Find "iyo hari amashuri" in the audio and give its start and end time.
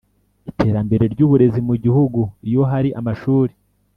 2.49-3.53